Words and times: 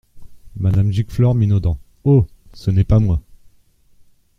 Madame 0.55 0.89
Giclefort, 0.91 1.35
minaudant.— 1.35 1.77
Oh! 2.05 2.25
ce 2.53 2.71
n’est 2.71 2.83
pas 2.83 2.97
moi! 2.97 3.21